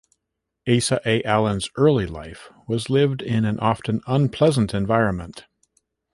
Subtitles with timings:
[0.67, 1.21] Asa A.
[1.25, 5.45] Allen's early life was lived in an often unpleasant environment.